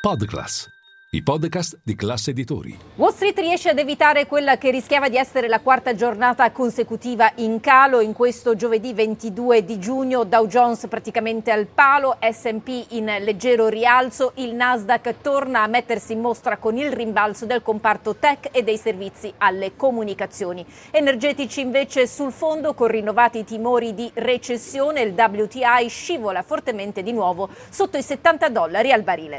Podclass, 0.00 0.66
i 1.10 1.22
podcast 1.22 1.78
di 1.84 1.94
classe 1.94 2.30
editori. 2.30 2.74
Wall 2.94 3.12
Street 3.12 3.38
riesce 3.38 3.68
ad 3.68 3.78
evitare 3.78 4.26
quella 4.26 4.56
che 4.56 4.70
rischiava 4.70 5.10
di 5.10 5.18
essere 5.18 5.46
la 5.46 5.60
quarta 5.60 5.94
giornata 5.94 6.50
consecutiva 6.52 7.30
in 7.34 7.60
calo 7.60 8.00
in 8.00 8.14
questo 8.14 8.56
giovedì 8.56 8.94
22 8.94 9.62
di 9.62 9.78
giugno. 9.78 10.24
Dow 10.24 10.46
Jones 10.46 10.86
praticamente 10.88 11.50
al 11.50 11.66
palo, 11.66 12.16
SP 12.16 12.92
in 12.92 13.14
leggero 13.20 13.68
rialzo, 13.68 14.32
il 14.36 14.54
Nasdaq 14.54 15.20
torna 15.20 15.64
a 15.64 15.66
mettersi 15.66 16.14
in 16.14 16.20
mostra 16.20 16.56
con 16.56 16.78
il 16.78 16.90
rimbalzo 16.90 17.44
del 17.44 17.60
comparto 17.60 18.16
tech 18.16 18.48
e 18.52 18.62
dei 18.62 18.78
servizi 18.78 19.30
alle 19.36 19.76
comunicazioni. 19.76 20.64
Energetici 20.92 21.60
invece 21.60 22.06
sul 22.06 22.32
fondo 22.32 22.72
con 22.72 22.86
rinnovati 22.86 23.44
timori 23.44 23.92
di 23.92 24.10
recessione, 24.14 25.02
il 25.02 25.12
WTI 25.12 25.90
scivola 25.90 26.40
fortemente 26.40 27.02
di 27.02 27.12
nuovo 27.12 27.50
sotto 27.68 27.98
i 27.98 28.02
70 28.02 28.48
dollari 28.48 28.92
al 28.92 29.02
barile. 29.02 29.38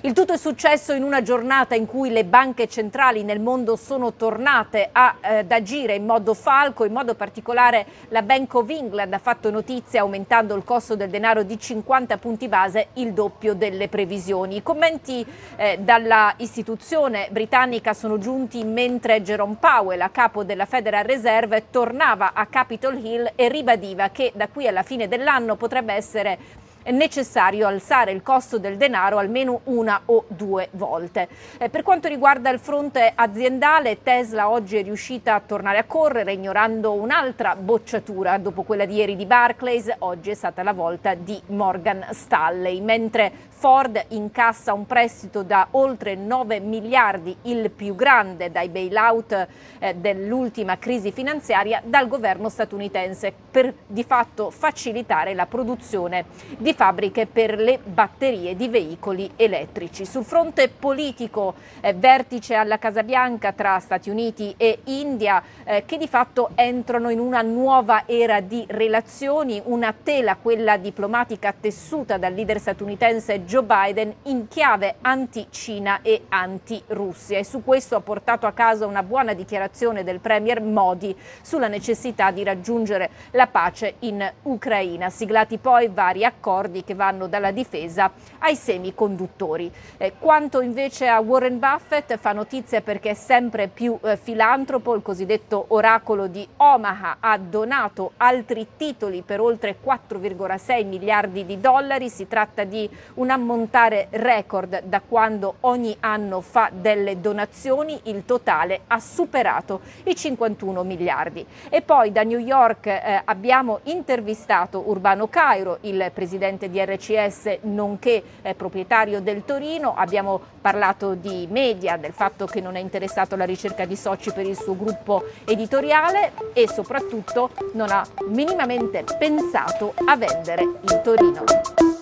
Il 0.00 0.12
tutto 0.12 0.32
è 0.32 0.36
successo 0.36 0.92
in 0.92 1.02
una 1.02 1.22
giornata 1.22 1.74
in 1.74 1.84
cui 1.84 2.10
le 2.10 2.24
banche 2.24 2.68
centrali 2.68 3.24
nel 3.24 3.40
mondo 3.40 3.74
sono 3.74 4.12
tornate 4.12 4.90
a, 4.92 5.16
eh, 5.20 5.38
ad 5.38 5.50
agire 5.50 5.96
in 5.96 6.06
modo 6.06 6.34
falco, 6.34 6.84
in 6.84 6.92
modo 6.92 7.16
particolare 7.16 7.84
la 8.10 8.22
Bank 8.22 8.54
of 8.54 8.70
England 8.70 9.12
ha 9.12 9.18
fatto 9.18 9.50
notizia 9.50 10.02
aumentando 10.02 10.54
il 10.54 10.62
costo 10.62 10.94
del 10.94 11.10
denaro 11.10 11.42
di 11.42 11.58
50 11.58 12.16
punti 12.18 12.46
base, 12.46 12.90
il 12.92 13.12
doppio 13.12 13.54
delle 13.54 13.88
previsioni. 13.88 14.54
I 14.54 14.62
commenti 14.62 15.26
eh, 15.56 15.78
dalla 15.80 16.32
istituzione 16.36 17.26
britannica 17.32 17.92
sono 17.92 18.18
giunti 18.18 18.62
mentre 18.62 19.20
Jerome 19.20 19.56
Powell, 19.58 20.00
a 20.00 20.10
capo 20.10 20.44
della 20.44 20.66
Federal 20.66 21.02
Reserve, 21.02 21.70
tornava 21.72 22.34
a 22.34 22.46
Capitol 22.46 23.04
Hill 23.04 23.32
e 23.34 23.48
ribadiva 23.48 24.10
che 24.10 24.30
da 24.36 24.46
qui 24.46 24.68
alla 24.68 24.84
fine 24.84 25.08
dell'anno 25.08 25.56
potrebbe 25.56 25.92
essere 25.92 26.66
è 26.88 26.90
necessario 26.90 27.66
alzare 27.66 28.12
il 28.12 28.22
costo 28.22 28.58
del 28.58 28.78
denaro 28.78 29.18
almeno 29.18 29.60
una 29.64 30.00
o 30.06 30.24
due 30.26 30.68
volte. 30.70 31.28
Eh, 31.58 31.68
per 31.68 31.82
quanto 31.82 32.08
riguarda 32.08 32.48
il 32.48 32.58
fronte 32.58 33.12
aziendale, 33.14 34.02
Tesla 34.02 34.48
oggi 34.48 34.78
è 34.78 34.82
riuscita 34.82 35.34
a 35.34 35.42
tornare 35.44 35.76
a 35.76 35.84
correre 35.84 36.32
ignorando 36.32 36.94
un'altra 36.94 37.56
bocciatura 37.56 38.38
dopo 38.38 38.62
quella 38.62 38.86
di 38.86 38.94
ieri 38.94 39.16
di 39.16 39.26
Barclays, 39.26 39.96
oggi 39.98 40.30
è 40.30 40.34
stata 40.34 40.62
la 40.62 40.72
volta 40.72 41.12
di 41.12 41.38
Morgan 41.48 42.06
Stanley, 42.12 42.80
mentre 42.80 43.48
Ford 43.50 44.02
incassa 44.08 44.72
un 44.72 44.86
prestito 44.86 45.42
da 45.42 45.66
oltre 45.72 46.14
9 46.14 46.60
miliardi, 46.60 47.36
il 47.42 47.70
più 47.70 47.96
grande 47.96 48.50
dai 48.50 48.70
bailout 48.70 49.48
eh, 49.78 49.94
dell'ultima 49.94 50.78
crisi 50.78 51.12
finanziaria, 51.12 51.82
dal 51.84 52.08
governo 52.08 52.48
statunitense 52.48 53.30
per 53.50 53.74
di 53.86 54.04
fatto 54.04 54.50
facilitare 54.50 55.34
la 55.34 55.44
produzione 55.44 56.24
di 56.56 56.76
fabbriche 56.78 57.26
per 57.26 57.58
le 57.58 57.80
batterie 57.82 58.54
di 58.54 58.68
veicoli 58.68 59.28
elettrici. 59.34 60.06
Sul 60.06 60.22
fronte 60.22 60.68
politico, 60.68 61.54
eh, 61.80 61.92
vertice 61.92 62.54
alla 62.54 62.78
Casa 62.78 63.02
Bianca 63.02 63.50
tra 63.50 63.80
Stati 63.80 64.10
Uniti 64.10 64.54
e 64.56 64.78
India, 64.84 65.42
eh, 65.64 65.82
che 65.84 65.98
di 65.98 66.06
fatto 66.06 66.50
entrano 66.54 67.10
in 67.10 67.18
una 67.18 67.42
nuova 67.42 68.04
era 68.06 68.38
di 68.38 68.64
relazioni, 68.68 69.60
una 69.64 69.92
tela, 69.92 70.36
quella 70.36 70.76
diplomatica 70.76 71.52
tessuta 71.52 72.16
dal 72.16 72.32
leader 72.32 72.60
statunitense 72.60 73.44
Joe 73.44 73.64
Biden 73.64 74.14
in 74.26 74.46
chiave 74.46 74.98
anti-Cina 75.00 75.98
e 76.02 76.26
anti-Russia. 76.28 77.38
E 77.38 77.44
su 77.44 77.64
questo 77.64 77.96
ha 77.96 78.00
portato 78.00 78.46
a 78.46 78.52
casa 78.52 78.86
una 78.86 79.02
buona 79.02 79.32
dichiarazione 79.32 80.04
del 80.04 80.20
Premier 80.20 80.60
Modi 80.60 81.12
sulla 81.42 81.66
necessità 81.66 82.30
di 82.30 82.44
raggiungere 82.44 83.10
la 83.32 83.48
pace 83.48 83.94
in 84.00 84.24
Ucraina. 84.42 85.10
Siglati 85.10 85.58
poi 85.58 85.88
vari 85.88 86.24
accordi 86.24 86.57
accordi 86.58 86.82
che 86.82 86.94
vanno 86.94 87.28
dalla 87.28 87.52
difesa 87.52 88.10
ai 88.38 88.56
semiconduttori. 88.56 89.70
Eh, 89.96 90.14
quanto 90.18 90.60
invece 90.60 91.06
a 91.06 91.20
Warren 91.20 91.58
Buffett 91.58 92.16
fa 92.16 92.32
notizia 92.32 92.80
perché 92.80 93.10
è 93.10 93.14
sempre 93.14 93.68
più 93.68 93.96
eh, 94.02 94.16
filantropo, 94.16 94.94
il 94.94 95.02
cosiddetto 95.02 95.66
oracolo 95.68 96.26
di 96.26 96.46
Omaha 96.56 97.18
ha 97.20 97.38
donato 97.38 98.12
altri 98.16 98.66
titoli 98.76 99.22
per 99.22 99.40
oltre 99.40 99.76
4,6 99.84 100.86
miliardi 100.86 101.46
di 101.46 101.60
dollari, 101.60 102.08
si 102.08 102.26
tratta 102.26 102.64
di 102.64 102.88
un 103.14 103.30
ammontare 103.30 104.08
record 104.10 104.82
da 104.82 105.00
quando 105.00 105.56
ogni 105.60 105.96
anno 106.00 106.40
fa 106.40 106.70
delle 106.72 107.20
donazioni, 107.20 108.00
il 108.04 108.24
totale 108.24 108.80
ha 108.88 108.98
superato 108.98 109.80
i 110.04 110.16
51 110.16 110.82
miliardi. 110.82 111.46
E 111.68 111.82
poi 111.82 112.10
da 112.10 112.24
New 112.24 112.38
York 112.38 112.86
eh, 112.86 113.22
abbiamo 113.24 113.80
intervistato 113.84 114.88
Urbano 114.88 115.28
Cairo, 115.28 115.78
il 115.82 116.10
presidente 116.12 116.47
presidente 116.48 116.70
di 116.70 116.84
RCS 116.84 117.58
nonché 117.62 118.22
eh, 118.42 118.54
proprietario 118.54 119.20
del 119.20 119.44
Torino. 119.44 119.94
Abbiamo 119.94 120.40
parlato 120.60 121.14
di 121.14 121.46
media, 121.50 121.96
del 121.96 122.12
fatto 122.12 122.46
che 122.46 122.60
non 122.60 122.76
è 122.76 122.80
interessato 122.80 123.34
alla 123.34 123.44
ricerca 123.44 123.84
di 123.84 123.96
soci 123.96 124.32
per 124.32 124.46
il 124.46 124.56
suo 124.56 124.76
gruppo 124.76 125.24
editoriale 125.44 126.32
e 126.52 126.68
soprattutto 126.68 127.50
non 127.72 127.90
ha 127.90 128.06
minimamente 128.28 129.04
pensato 129.18 129.92
a 130.06 130.16
vendere 130.16 130.62
il 130.62 131.00
Torino. 131.02 131.97